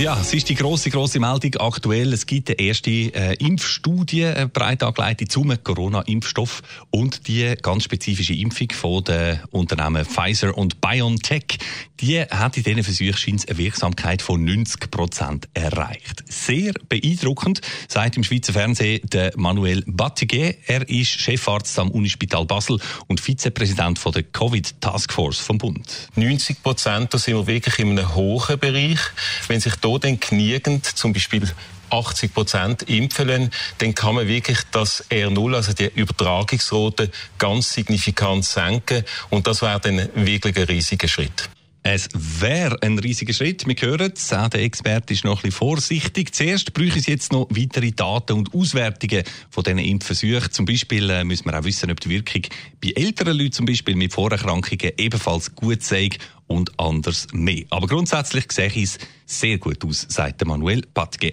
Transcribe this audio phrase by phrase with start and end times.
[0.00, 2.14] ja, es ist die große große Meldung aktuell.
[2.14, 8.32] Es gibt eine erste äh, Impfstudie äh, breit angeleitet zum Corona-Impfstoff und die ganz spezifische
[8.32, 11.58] Impfung von den Unternehmen Pfizer und BioNTech.
[12.00, 16.24] Die hat in diesen Versuchen eine Wirksamkeit von 90 Prozent erreicht.
[16.40, 20.56] Sehr beeindruckend, sagt im Schweizer Fernsehen der Manuel Batiguet.
[20.66, 26.08] Er ist Chefarzt am Unispital Basel und Vizepräsident der Covid Taskforce vom Bund.
[26.14, 29.00] 90 Prozent, da sind wir wirklich in einem hohen Bereich.
[29.48, 31.46] Wenn sich da dann genügend, zum Beispiel
[31.90, 38.46] 80 Prozent impfen lassen, dann kann man wirklich das R0, also die Übertragungsrate, ganz signifikant
[38.46, 39.04] senken.
[39.28, 41.50] Und das wäre dann wirklich ein riesiger Schritt.
[41.82, 43.66] Es wäre ein riesiger Schritt.
[43.66, 46.34] Wir hören der Experte ist noch ein bisschen vorsichtig.
[46.34, 50.50] Zuerst bräuchte es jetzt noch weitere Daten und Auswertungen von diesen Impfversuchen.
[50.50, 52.42] Zum Beispiel äh, müssen wir auch wissen, ob die Wirkung
[52.82, 56.10] bei älteren Leuten zum Beispiel mit Vorerkrankungen ebenfalls gut sei
[56.46, 57.64] und anders mehr.
[57.70, 61.32] Aber grundsätzlich sehe ich es sehr gut aus, sagt Manuel Patge.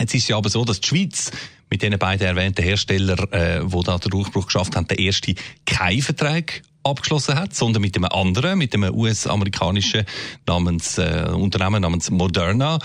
[0.00, 1.30] Jetzt ist ja aber so, dass die Schweiz
[1.70, 5.34] mit den beiden erwähnten Herstellern, äh, die da den Durchbruch geschafft haben, der erste
[5.66, 10.04] keinen Vertrag abgeschlossen hat, sondern mit einem anderen, mit einem US-amerikanischen
[10.46, 12.78] namens, äh, Unternehmen namens Moderna.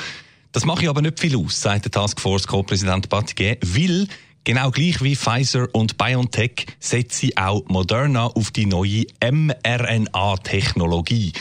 [0.51, 4.07] Das mache ich aber nicht viel aus, sagt der Taskforce Co-Präsident Battier, weil
[4.45, 11.31] Genau gleich wie Pfizer und BioNTech setze auch Moderna auf die neue mRNA-Technologie.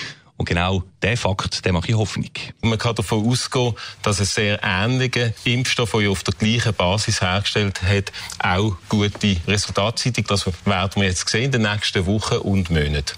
[0.42, 2.32] Und genau der Fakt, der macht ich Hoffnung.
[2.62, 7.80] Man kann davon ausgehen, dass ein sehr ähnlicher Impfstoff, der auf der gleichen Basis hergestellt
[7.80, 10.28] hat, auch gute Resultate zeigt.
[10.32, 13.16] Das werden wir jetzt sehen in den nächsten Wochen und Monaten.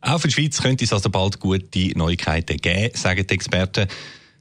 [0.00, 3.86] Auch für die Schweiz könnte es also bald gute Neuigkeiten geben, sagen die Experten.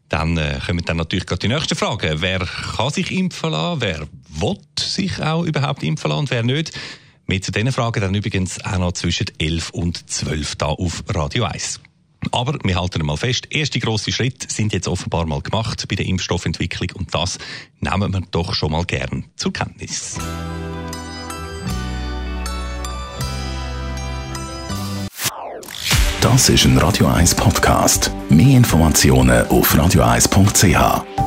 [0.10, 2.24] Dann äh, kommen dann natürlich gerade die nächsten Fragen.
[2.24, 3.82] Wer kann sich impfen lassen?
[3.82, 6.72] Wer will sich auch überhaupt impfen lassen und wer nicht?
[7.28, 11.44] Mehr zu diesen Fragen dann übrigens auch noch zwischen 11 und 12 da auf Radio
[11.44, 11.82] 1.
[12.32, 16.06] Aber wir halten mal fest, erste grosse Schritte sind jetzt offenbar mal gemacht bei der
[16.06, 17.38] Impfstoffentwicklung und das
[17.80, 20.18] nehmen wir doch schon mal gern zur Kenntnis.
[26.22, 28.12] Das ist ein Radio 1 Podcast.
[28.30, 31.25] Mehr Informationen auf radio1.ch.